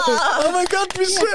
[0.07, 1.25] Oh mein Gott, wie schön.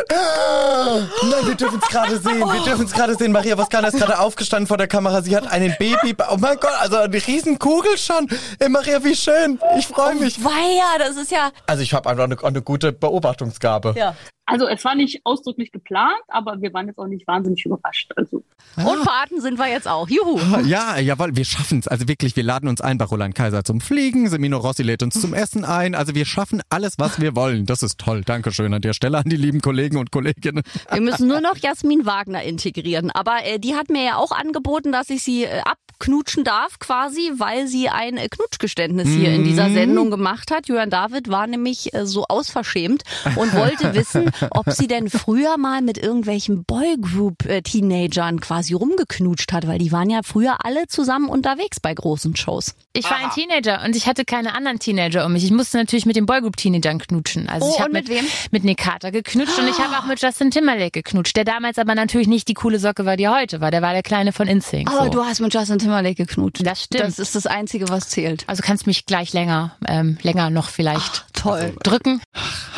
[1.30, 2.40] Nein, wir dürfen es gerade sehen.
[2.40, 3.32] Wir dürfen es gerade sehen.
[3.32, 5.22] Maria Voskana ist gerade aufgestanden vor der Kamera.
[5.22, 6.14] Sie hat einen Baby.
[6.30, 8.28] Oh mein Gott, also eine riesen Kugel schon.
[8.58, 9.58] Ey, Maria, wie schön.
[9.78, 10.42] Ich freue mich.
[10.44, 11.50] Weia, das ist ja...
[11.66, 13.94] Also ich habe einfach eine, eine gute Beobachtungsgabe.
[13.96, 14.14] Ja.
[14.50, 18.10] Also es war nicht ausdrücklich geplant, aber wir waren jetzt auch nicht wahnsinnig überrascht.
[18.16, 18.42] Also
[18.76, 20.08] Und Paten sind wir jetzt auch.
[20.08, 20.38] Juhu.
[20.66, 21.88] Ja, jawohl, wir schaffen es.
[21.88, 24.28] Also wirklich, wir laden uns ein bei Roland Kaiser zum Fliegen.
[24.28, 25.94] Semino Rossi lädt uns zum Essen ein.
[25.94, 27.66] Also wir schaffen alles, was wir wollen.
[27.66, 28.22] Das ist toll.
[28.24, 30.62] Dankeschön an der Stelle an die lieben Kollegen und Kolleginnen.
[30.90, 33.10] Wir müssen nur noch Jasmin Wagner integrieren.
[33.10, 37.32] Aber äh, die hat mir ja auch angeboten, dass ich sie äh, abknutschen darf quasi,
[37.36, 39.74] weil sie ein äh, Knutschgeständnis hier in dieser Mhm.
[39.74, 40.66] Sendung gemacht hat.
[40.68, 43.02] Julian David war nämlich äh, so ausverschämt
[43.36, 49.78] und wollte wissen, ob sie denn früher mal mit irgendwelchen Boygroup-Teenagern quasi rumgeknutscht hat, weil
[49.78, 52.74] die waren ja früher alle zusammen unterwegs bei großen Shows.
[52.92, 55.44] Ich war ein Teenager und ich hatte keine anderen Teenager um mich.
[55.44, 57.48] Ich musste natürlich mit den Boygroup-Teenagern knutschen.
[57.48, 58.24] Also Oh, ich habe mit mit, wem?
[58.50, 61.94] mit Nick Carter geknutscht und ich habe auch mit Justin Timberlake geknutscht, der damals aber
[61.94, 63.70] natürlich nicht die coole Socke war, die er heute war.
[63.70, 64.90] Der war der Kleine von InSync.
[64.90, 65.10] Aber so.
[65.10, 66.66] du hast mit Justin Timberlake geknutscht.
[66.66, 67.04] Das stimmt.
[67.04, 68.44] Das ist das Einzige, was zählt.
[68.46, 71.74] Also kannst mich gleich länger, ähm, länger noch vielleicht toll.
[71.82, 72.20] drücken.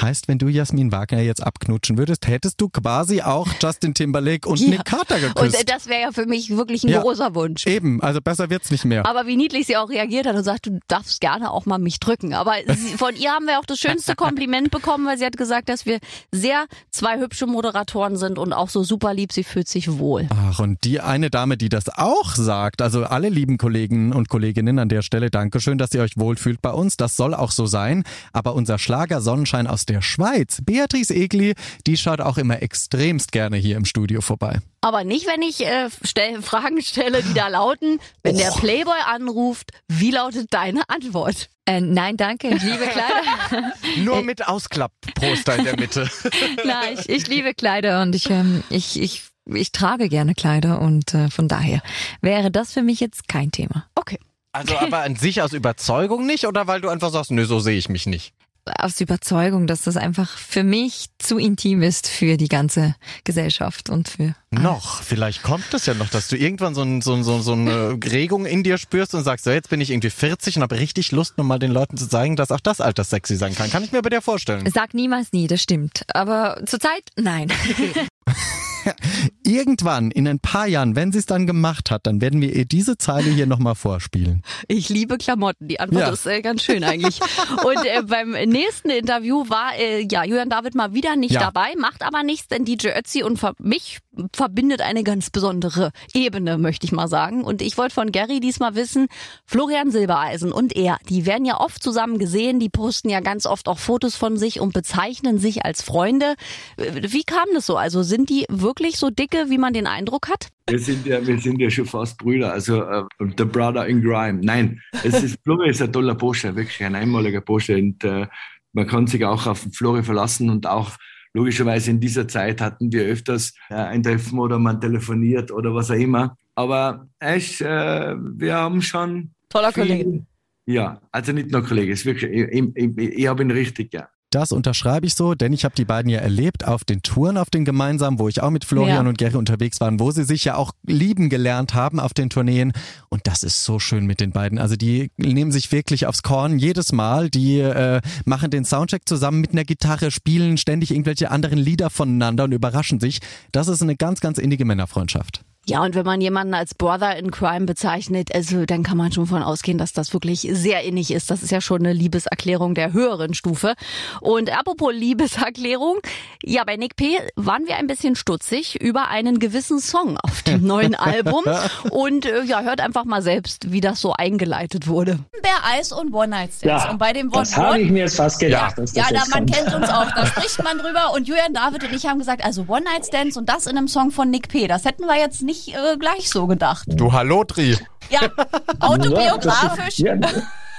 [0.00, 4.60] Heißt, wenn du Jasmin Wagner jetzt abknutschen würdest, hättest du quasi auch Justin Timberlake und
[4.60, 4.68] Ja.
[4.70, 5.60] Nick Carter Und geküsst.
[5.60, 7.02] äh, das wäre ja für mich wirklich ein Ja.
[7.02, 7.66] großer Wunsch.
[7.66, 9.06] Eben, also besser wird's nicht mehr.
[9.06, 12.00] Aber wie niedlich sie auch reagiert hat und sagt, du darfst gerne auch mal mich
[12.00, 12.34] drücken.
[12.34, 15.68] Aber sie, von ihr haben wir auch das schönste Kompliment bekommen, weil sie hat gesagt,
[15.68, 15.98] dass wir
[16.30, 20.28] sehr zwei hübsche Moderatoren sind und auch so super lieb, sie fühlt sich wohl.
[20.30, 24.78] Ach, und die eine Dame, die das auch sagt, also alle lieben Kollegen und Kolleginnen
[24.78, 26.96] an der Stelle, Dankeschön, dass ihr euch wohlfühlt bei uns.
[26.96, 28.04] Das soll auch so sein.
[28.32, 31.54] Aber unser Schlager Sonnenschein aus der Schweiz, Beatrice Egli,
[31.86, 34.58] die schaut auch immer extremst gerne hier im Studio vorbei.
[34.80, 39.70] Aber nicht, wenn ich äh, stell, Fragen stelle, die da lauten, wenn der Playboy anruft,
[39.88, 41.48] wie lautet deine Antwort?
[41.64, 42.48] Äh, nein, danke.
[42.48, 43.72] Ich liebe Kleider.
[43.98, 46.10] Nur mit Ausklappposter in der Mitte.
[46.64, 51.14] nein, ich, ich liebe Kleider und ich, ähm, ich, ich, ich trage gerne Kleider und
[51.14, 51.80] äh, von daher
[52.20, 53.86] wäre das für mich jetzt kein Thema.
[53.94, 54.18] Okay.
[54.54, 57.78] Also aber an sich aus Überzeugung nicht oder weil du einfach sagst, nö, so sehe
[57.78, 58.34] ich mich nicht?
[58.64, 62.94] Aus Überzeugung, dass das einfach für mich zu intim ist für die ganze
[63.24, 67.14] Gesellschaft und für Noch, vielleicht kommt es ja noch, dass du irgendwann so, ein, so,
[67.14, 70.56] ein- so, eine Regung in dir spürst und sagst, so jetzt bin ich irgendwie 40
[70.56, 73.54] und habe richtig Lust, nochmal den Leuten zu zeigen, dass auch das Alter sexy sein
[73.56, 73.68] kann.
[73.70, 74.70] Kann ich mir bei dir vorstellen.
[74.72, 76.04] Sag niemals nie, das stimmt.
[76.14, 77.48] Aber zurzeit nein.
[79.44, 82.64] Irgendwann, in ein paar Jahren, wenn sie es dann gemacht hat, dann werden wir ihr
[82.64, 84.42] diese Zeile hier nochmal vorspielen.
[84.68, 85.68] Ich liebe Klamotten.
[85.68, 86.12] Die Antwort Ja.
[86.12, 87.20] ist äh, ganz schön eigentlich.
[87.64, 91.40] Und äh, beim nächsten Interview war äh, ja Julian David mal wieder nicht Ja.
[91.40, 93.98] dabei, macht aber nichts, denn DJ Ötzi und ver mich
[94.34, 97.44] verbindet eine ganz besondere Ebene, möchte ich mal sagen.
[97.44, 99.08] Und ich wollte von Gary diesmal wissen,
[99.46, 103.68] Florian Silbereisen und er, die werden ja oft zusammen gesehen, die posten ja ganz oft
[103.68, 106.34] auch Fotos von sich und bezeichnen sich als Freunde.
[106.76, 107.76] Äh, Wie kam das so?
[107.76, 110.48] Also sind die wirklich so dicke, wie man den Eindruck hat?
[110.68, 113.04] Wir sind ja, wir sind ja schon fast Brüder, also äh,
[113.36, 114.40] the brother in crime.
[114.42, 118.26] Nein, es ist, Flori ist ein toller Bursche, wirklich ein einmaliger Bursche und äh,
[118.72, 120.92] man kann sich auch auf den Flori verlassen und auch
[121.34, 125.90] logischerweise in dieser Zeit hatten wir öfters äh, ein Treffen oder man telefoniert oder was
[125.90, 126.36] auch immer.
[126.54, 130.26] Aber echt, wir haben schon Toller viel- Kollege.
[130.66, 134.08] Ja, also nicht nur Kollege, ist wirklich, ich, ich, ich, ich habe ihn richtig, ja.
[134.32, 137.50] Das unterschreibe ich so, denn ich habe die beiden ja erlebt auf den Touren, auf
[137.50, 139.08] den gemeinsamen, wo ich auch mit Florian Ja.
[139.08, 142.72] und Gary unterwegs waren, wo sie sich ja auch lieben gelernt haben auf den Tourneen.
[143.10, 144.58] Und das ist so schön mit den beiden.
[144.58, 147.28] Also die nehmen sich wirklich aufs Korn jedes Mal.
[147.28, 152.44] Die äh, machen den Soundcheck zusammen mit einer Gitarre, spielen ständig irgendwelche anderen Lieder voneinander
[152.44, 153.20] und überraschen sich.
[153.52, 155.42] Das ist eine ganz, ganz innige Männerfreundschaft.
[155.64, 159.28] Ja, und wenn man jemanden als Brother in Crime bezeichnet, also dann kann man schon
[159.28, 161.30] von ausgehen, dass das wirklich sehr innig ist.
[161.30, 163.74] Das ist ja schon eine Liebeserklärung der höheren Stufe.
[164.20, 165.98] Und apropos Liebeserklärung,
[166.42, 167.16] ja, bei Nick P.
[167.36, 171.44] waren wir ein bisschen stutzig über einen gewissen Song auf dem neuen Album.
[171.90, 175.20] Und äh, ja, hört einfach mal selbst, wie das so eingeleitet wurde.
[175.42, 176.84] Bär Eis und One Night Stands.
[176.84, 178.76] Ja, und bei dem Wort das habe ich mir jetzt fast gedacht.
[178.78, 179.54] dass das Ja, da, man kommt.
[179.54, 181.12] kennt uns auch, da spricht man drüber.
[181.14, 183.86] Und Julian David und ich haben gesagt, also One Night Stands und das in einem
[183.86, 184.66] Song von Nick P.
[184.66, 186.84] Das hätten wir jetzt nicht äh, gleich so gedacht.
[186.88, 187.76] Du Hallotri.
[188.10, 188.20] Ja,
[188.80, 189.98] autobiografisch.
[189.98, 190.14] Ja,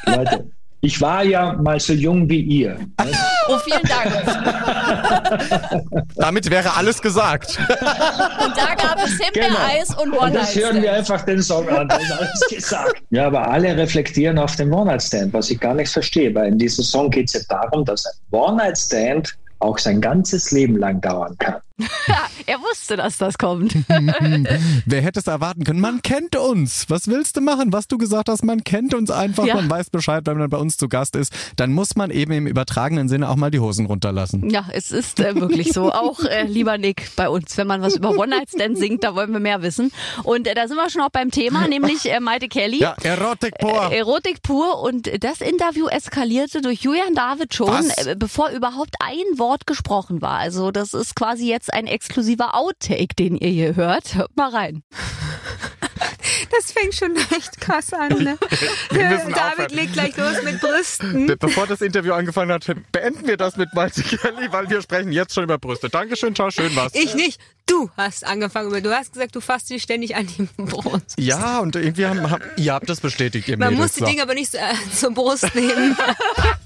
[0.06, 2.78] Leute, ich war ja mal so jung wie ihr.
[3.50, 4.10] Oh, vielen Dank.
[6.16, 7.60] Damit wäre alles gesagt.
[7.60, 10.24] Und da gab es Himbeereis und One Genau.
[10.24, 13.04] Und Night das hören wir einfach den Song an, da ist alles gesagt.
[13.10, 16.86] Ja, aber alle reflektieren auf den One-Night-Stand, was ich gar nicht verstehe, weil in diesem
[16.86, 21.60] Song geht es ja darum, dass ein One-Night-Stand auch sein ganzes Leben lang dauern kann.
[22.46, 23.74] er wusste, dass das kommt.
[24.86, 25.80] Wer hätte es erwarten können?
[25.80, 26.86] Man kennt uns.
[26.90, 27.74] Was willst du machen?
[27.74, 29.46] Was du gesagt hast, man kennt uns einfach.
[29.46, 29.56] Ja.
[29.56, 31.34] Man weiß Bescheid, wenn man bei uns zu Gast ist.
[31.56, 34.50] Dann muss man eben im übertragenen Sinne auch mal die Hosen runterlassen.
[34.52, 35.92] Ja, es ist äh, wirklich so.
[36.04, 39.16] Auch äh, lieber Nick bei uns, wenn man was über One Night Stand singt, da
[39.16, 39.92] wollen wir mehr wissen.
[40.24, 42.80] Und äh, da sind wir schon auch beim Thema, nämlich äh, Maite Kelly.
[42.80, 43.92] Ja, Erotik pur.
[43.92, 49.40] Äh, Erotik pur und das Interview eskalierte durch Julian David schon, äh, bevor überhaupt ein
[49.40, 50.40] Wort gesprochen war.
[50.40, 54.16] Also das ist quasi jetzt ein exklusiver Outtake, den ihr hier hört.
[54.16, 54.84] Hört mal rein.
[56.52, 58.10] Das fängt schon echt krass an.
[58.24, 58.38] Ne?
[58.90, 59.70] David aufhören.
[59.72, 61.28] legt gleich los mit Brüsten.
[61.28, 65.12] Be bevor das Interview angefangen hat, beenden wir das mit Malte Kelly, weil wir sprechen
[65.12, 65.90] jetzt schon über Brüste.
[65.90, 66.94] Dankeschön, ciao, schön was.
[66.96, 67.40] Ich nicht.
[67.66, 68.84] Du hast angefangen.
[68.84, 71.16] Du hast gesagt, du fasst dich ständig an die Brust.
[71.18, 73.82] Ja, und irgendwie haben, haben ihr habt das bestätigt, ihr Man Mädels.
[73.82, 74.06] muss die So.
[74.06, 75.96] Dinge aber nicht so, äh, zur Brust nehmen.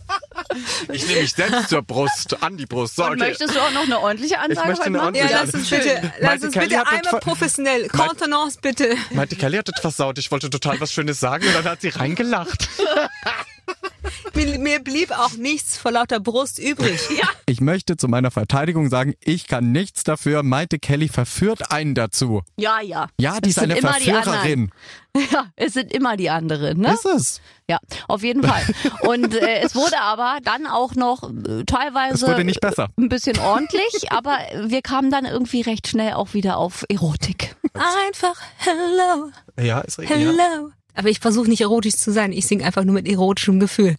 [0.92, 2.96] Ich nehme mich selbst zur Brust, an die Brust.
[2.96, 3.30] So, Und okay.
[3.30, 5.16] möchtest du auch noch eine ordentliche Ansage heute eine machen?
[5.16, 7.88] Ja, ordentliche lass uns bitte, lass uns bitte einmal professionell.
[7.90, 8.96] Kontenance bitte.
[9.12, 10.18] Maite Kelly hat das versaut.
[10.18, 12.70] Ich wollte total was Schönes sagen und dann hat sie reingelacht.
[14.34, 17.00] Mir, mir blieb auch nichts vor lauter Brust übrig.
[17.18, 17.28] Ja.
[17.48, 20.44] Ich möchte zu meiner Verteidigung sagen, ich kann nichts dafür.
[20.44, 22.44] Maite Kelly verführt einen dazu.
[22.56, 23.08] Ja, ja.
[23.20, 24.72] Ja, die Es ist eine sind immer die Verführerin.
[24.72, 24.72] anderen.
[25.32, 26.94] Ja, es sind immer die anderen, ne?
[26.94, 27.42] Ist es?
[27.68, 28.62] Ja, auf jeden Fall.
[29.02, 32.90] Und äh, es wurde aber dann auch noch äh, teilweise Es wurde nicht besser.
[33.00, 37.56] ein bisschen ordentlich, aber wir kamen dann irgendwie recht schnell auch wieder auf Erotik.
[37.74, 40.20] Einfach hello, Ja, ist richtig.
[40.24, 40.68] Ja.
[40.98, 42.32] Aber ich versuche nicht erotisch zu sein.
[42.32, 43.96] Ich singe einfach nur mit erotischem Gefühl.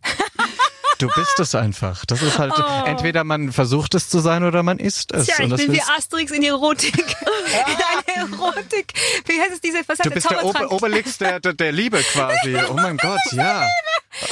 [0.99, 2.05] Du bist es einfach.
[2.07, 2.85] Das ist halt, Oh.
[2.87, 5.27] entweder man versucht es zu sein oder man ist es.
[5.27, 6.97] Tja, Und ich das bin wie Asterix in Erotik.
[6.97, 8.93] in einer Erotik.
[9.27, 10.45] Wie heißt es diese, was hat Du der bist der?
[10.45, 12.57] Ober Obelix der, der, der Liebe quasi.
[12.69, 13.65] Oh mein Gott, ja.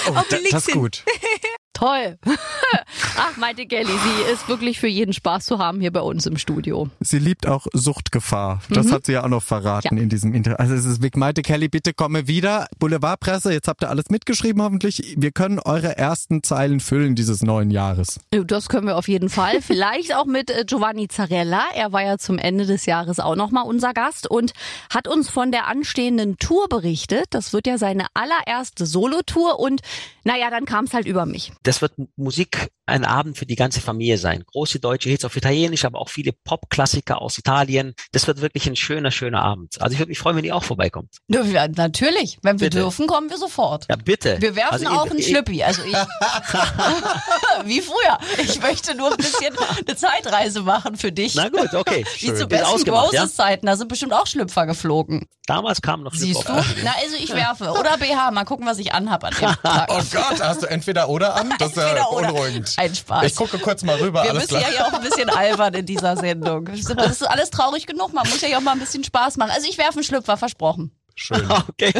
[0.08, 0.42] Oh, da, das ist
[0.74, 0.74] Obelixin.
[0.74, 1.04] gut.
[1.76, 2.16] Toll.
[3.18, 6.38] Ach, Maite Kelly, sie ist wirklich für jeden Spaß zu haben hier bei uns im
[6.38, 6.88] Studio.
[7.00, 8.62] Sie liebt auch Suchtgefahr.
[8.70, 8.92] Das Mhm.
[8.92, 10.56] hat sie ja auch noch verraten in diesem Interview.
[10.56, 12.66] Also es ist Vic Maite Kelly, bitte komme wieder.
[12.78, 15.16] Boulevardpresse, jetzt habt ihr alles mitgeschrieben hoffentlich.
[15.18, 18.20] Wir können eure ersten Zeilen füllen dieses neuen Jahres.
[18.30, 19.60] Das können wir auf jeden Fall.
[19.60, 21.62] Vielleicht auch mit äh, Giovanni Zarella.
[21.74, 24.54] Er war ja zum Ende des Jahres auch nochmal unser Gast und
[24.88, 27.26] hat uns von der anstehenden Tour berichtet.
[27.30, 29.82] Das wird ja seine allererste Solotour und
[30.24, 31.52] naja, dann kam es halt über mich.
[31.66, 34.44] Das wird Musik ein Abend für die ganze Familie sein.
[34.46, 37.94] Große deutsche Hits auf Italienisch, aber auch viele Pop-Klassiker aus Italien.
[38.12, 39.80] Das wird wirklich ein schöner, schöner Abend.
[39.82, 41.16] Also ich würde mich freuen, wenn ihr auch vorbeikommt.
[41.26, 42.38] Ja, natürlich.
[42.42, 42.78] Wenn wir Bitte.
[42.82, 43.86] dürfen, kommen wir sofort.
[43.90, 44.40] Ja, bitte.
[44.40, 45.62] Wir werfen Also auch ich- einen ich- Schlüppi.
[45.64, 45.92] Also ich.
[47.64, 48.18] Wie früher.
[48.38, 49.54] Ich möchte nur ein bisschen
[49.86, 51.34] eine Zeitreise machen für dich.
[51.34, 52.04] Na gut, okay.
[52.18, 52.36] Wie Schön.
[52.36, 53.26] zu besten ausgemacht, ja?
[53.62, 55.26] Da sind bestimmt auch Schlüpfer geflogen.
[55.46, 56.42] Damals kam noch Siehst du?
[56.42, 56.66] Schlüpfer auf.
[56.84, 57.70] Na, also ich werfe.
[57.70, 58.30] Oder BH.
[58.32, 59.88] Mal gucken, was ich anhab an dem Tag.
[59.90, 61.52] Oh Gott, hast du entweder oder an?
[61.58, 62.72] Das ist ja beunruhigend.
[62.76, 63.24] Ein Spaß.
[63.26, 64.62] Ich gucke kurz mal rüber, Wir alles müssen klar.
[64.62, 66.64] ja hier auch ein bisschen albern in dieser Sendung.
[66.66, 68.12] Das ist alles traurig genug.
[68.12, 69.50] Man muss ja hier auch mal ein bisschen Spaß machen.
[69.50, 70.92] Also ich werfe einen Schlüpfer, versprochen.
[71.14, 71.48] Schön.
[71.68, 71.92] Okay.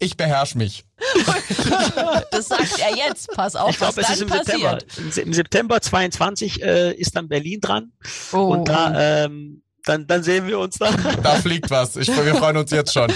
[0.00, 0.84] Ich beherrsche mich.
[2.30, 3.28] Das sagt er jetzt.
[3.34, 4.70] Pass auf, Ich was glaube, es dann ist im September.
[4.74, 4.98] passiert.
[4.98, 7.92] Im Se- Im September 22 äh, ist dann Berlin dran.
[8.32, 8.38] Oh.
[8.48, 10.90] Und da, ähm, dann, dann sehen wir uns da.
[11.22, 11.96] Da fliegt was.
[11.96, 13.12] Ich, wir freuen uns jetzt schon.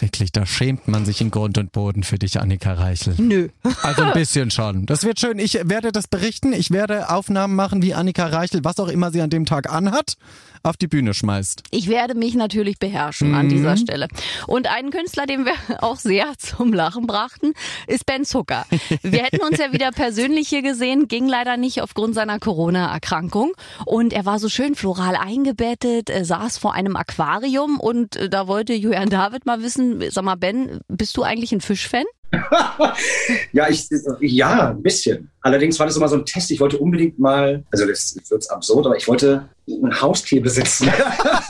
[0.00, 3.14] Wirklich, da schämt man sich in Grund und Boden für dich, Annika Reichel.
[3.18, 3.48] Nö.
[3.82, 4.86] Also ein bisschen schon.
[4.86, 5.38] Das wird schön.
[5.38, 6.52] Ich werde das berichten.
[6.52, 10.14] Ich werde Aufnahmen machen, wie Annika Reichel, was auch immer sie an dem Tag anhat,
[10.62, 11.62] auf die Bühne schmeißt.
[11.70, 13.50] Ich werde mich natürlich beherrschen an Mhm.
[13.50, 14.08] dieser Stelle.
[14.46, 17.52] Und einen Künstler, den wir auch sehr zum Lachen brachten,
[17.86, 18.66] ist Ben Zucker.
[19.02, 23.52] Wir hätten uns ja wieder persönlich hier gesehen, ging leider nicht aufgrund seiner Corona-Erkrankung.
[23.86, 28.46] Und er war so schön floral eingebettet, äh, saß vor einem Aquarium und äh, da
[28.46, 32.04] wollte Julian David mal wissen, sag mal Ben, bist du eigentlich ein Fischfan?
[33.52, 33.88] ja, ich,
[34.20, 35.30] ja, ein bisschen.
[35.40, 36.50] Allerdings war das immer so ein Test.
[36.50, 40.90] Ich wollte unbedingt mal, also das wird absurd, aber ich wollte ein Haustier besitzen.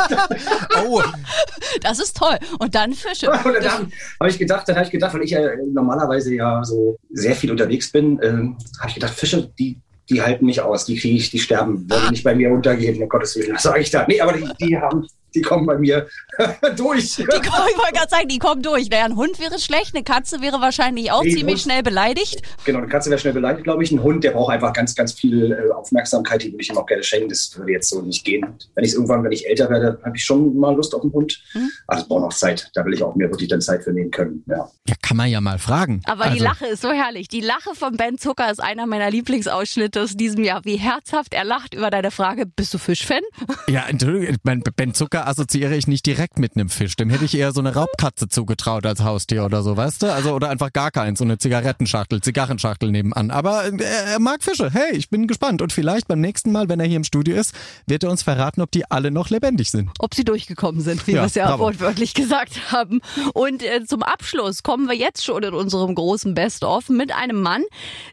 [0.87, 1.03] oh.
[1.83, 2.39] Das ist toll.
[2.59, 3.31] Und dann Fische.
[3.45, 6.99] Und dann habe ich gedacht, dann habe ich gedacht, weil ich ja normalerweise ja so
[7.11, 9.79] sehr viel unterwegs bin, ähm, habe ich gedacht, Fische, die
[10.11, 13.09] die halten nicht aus, die kriege ich, die sterben, wenn nicht bei mir untergehen, um
[13.09, 13.53] Gottes Willen.
[13.53, 14.05] Das sage ich da.
[14.09, 16.07] Nee, aber die, die haben, die kommen bei mir
[16.77, 17.17] durch.
[17.17, 18.89] Die kommen, ich wollte gerade sagen, die kommen durch.
[18.91, 22.43] Naja, ein Hund wäre schlecht, eine Katze wäre wahrscheinlich auch Nee, ziemlich Hund- schnell beleidigt.
[22.65, 23.93] Genau, eine Katze wäre schnell beleidigt, glaube ich.
[23.93, 26.87] Ein Hund, der braucht einfach ganz, ganz viel äh, Aufmerksamkeit, die würde ich ihm auch
[26.87, 27.29] gerne schenken.
[27.29, 28.45] Das würde jetzt so nicht gehen.
[28.75, 31.43] Wenn ich irgendwann, wenn ich älter werde, habe ich schon mal Lust auf einen Hund.
[31.87, 32.71] Aber das braucht noch Zeit.
[32.75, 34.45] Da will ich auch mir wirklich dann Zeit für nehmen können.
[34.49, 34.69] Ja.
[34.89, 36.01] Ja, kann man ja mal fragen.
[36.07, 37.29] Aber die Also- Lache ist so herrlich.
[37.29, 40.65] Die Lache von Ben Zucker ist einer meiner Lieblingsausschnitte aus diesem Jahr.
[40.65, 43.21] Wie herzhaft er lacht über deine Frage, bist du Fischfan?
[43.69, 44.37] Ja, Entschuldigung,
[44.77, 46.97] Ben Zucker assoziiere ich nicht direkt mit einem Fisch.
[46.97, 50.13] Dem hätte ich eher so eine Raubkatze zugetraut als Haustier oder so, weißt du?
[50.13, 53.31] Also, oder einfach gar keins, so eine Zigarettenschachtel, Zigarrenschachtel nebenan.
[53.31, 54.71] Aber äh, er mag Fische.
[54.73, 55.63] Hey, ich bin gespannt.
[55.63, 57.55] Und vielleicht beim nächsten Mal, wenn er hier im Studio ist,
[57.87, 59.91] wird er uns verraten, ob die alle noch lebendig sind.
[59.99, 61.65] Ob sie durchgekommen sind, wie Ja, wir es ja bravo.
[61.65, 63.01] wortwörtlich gesagt haben.
[63.35, 67.63] Und äh, zum Abschluss kommen wir jetzt schon in unserem großen Best-of mit einem Mann,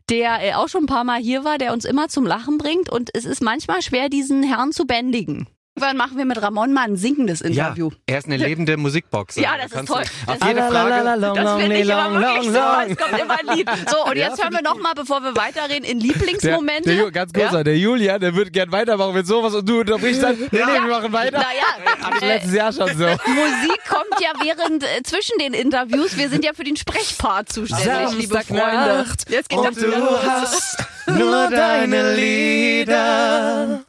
[0.10, 2.90] der äh, auch schon ein paar Mal hier war, der uns immer zum Lachen bringt.
[2.90, 5.48] Und es ist manchmal schwer, diesen Herrn zu bändigen.
[5.78, 7.92] Irgendwann machen wir mit Ramon mal ein singendes Interview.
[8.08, 9.36] er ist eine lebende Musikbox.
[9.36, 10.02] Ja, das ist toll.
[10.26, 11.20] Auf Das- jede Frage.
[11.36, 12.52] Das finde ich aber wirklich so.
[12.58, 12.90] long.
[12.90, 13.70] Es kommt immer ein Lied.
[13.88, 16.90] So, und jetzt hören wir nochmal, bevor wir weiterreden, in Lieblingsmomente.
[16.90, 17.64] Der, der, ganz kurz, Ja?
[17.64, 20.36] der Julian, der würde gern weitermachen mit sowas und du unterbrichst dann.
[20.36, 21.38] Nee, nee, wir machen weiter.
[21.38, 23.06] Naja, ich letztes Jahr schon so.
[23.06, 26.18] Musik kommt ja während äh, zwischen den Interviews.
[26.18, 28.64] Wir sind ja für den Sprechpart zuständig, liebe Freunde.
[28.64, 29.92] Samstagnacht Jetzt geht und das du
[30.28, 33.82] hast nur deine Lieder.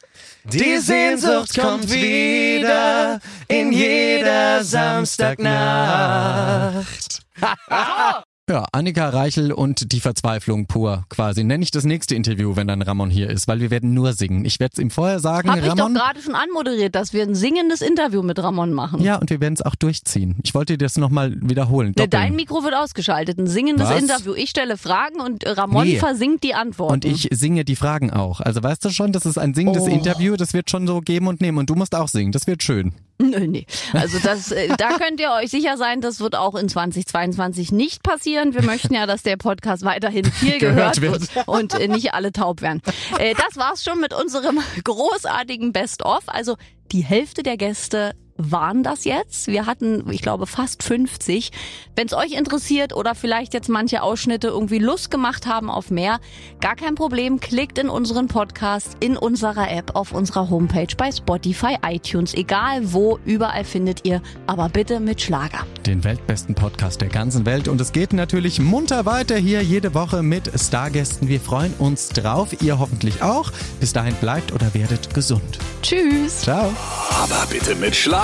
[0.53, 7.21] Die Sehnsucht kommt wieder in jeder Samstagnacht.
[8.49, 11.45] Ja, Annika Reichel und die Verzweiflung pur quasi.
[11.45, 14.47] Nenne ich das nächste Interview, wenn dann Ramon hier ist, weil wir werden nur singen.
[14.47, 15.93] Ich werde es ihm vorher sagen, Hab ich doch Ramon.
[15.95, 19.03] gerade schon anmoderiert, dass wir ein singendes Interview mit Ramon machen.
[19.03, 20.37] Ja, und wir werden es auch durchziehen.
[20.43, 21.93] Ich wollte dir das nochmal wiederholen.
[21.99, 23.39] Ne, dein Mikro wird ausgeschaltet.
[23.39, 24.01] Ein singendes Was?
[24.01, 24.33] Interview.
[24.35, 25.99] Ich stelle Fragen und äh, Ramon Nee.
[25.99, 26.95] versingt die Antworten.
[26.95, 28.41] Und ich singe die Fragen auch.
[28.41, 29.89] Also weißt du schon, das ist ein singendes Oh.
[29.89, 31.59] Interview, das wird schon so geben und nehmen.
[31.59, 32.93] Und du musst auch singen, das wird schön.
[33.19, 33.67] Nö, nee.
[33.93, 38.03] Also das, äh, da könnt ihr euch sicher sein, das wird auch in 2022 nicht
[38.05, 38.55] passieren.
[38.55, 41.23] Wir möchten ja, dass der Podcast weiterhin viel gehört, wird.
[41.47, 42.81] und äh, nicht alle taub werden.
[43.19, 46.23] Äh, das war's schon mit unserem großartigen Best-of.
[46.29, 46.57] Also
[46.93, 49.49] die Hälfte der Gäste waren das jetzt.
[49.49, 51.51] Wir hatten, ich glaube, fast 50.
[51.97, 56.21] Wenn es euch interessiert oder vielleicht jetzt manche Ausschnitte irgendwie Lust gemacht haben auf mehr,
[56.61, 57.41] gar kein Problem.
[57.41, 63.19] Klickt in unseren Podcast, in unserer App, auf unserer Homepage, bei Spotify, iTunes, egal wo,
[63.25, 65.67] überall findet ihr, aber bitte mit Schlager.
[65.85, 67.67] Den weltbesten Podcast der ganzen Welt.
[67.67, 71.29] Und es geht natürlich munter weiter hier jede Woche mit Stargästen.
[71.29, 72.63] Wir freuen uns drauf.
[72.63, 73.51] Ihr hoffentlich auch.
[73.81, 75.59] Bis dahin bleibt oder werdet gesund.
[75.83, 76.43] Tschüss.
[76.43, 76.73] Ciao.
[77.11, 77.97] Aber bitte mit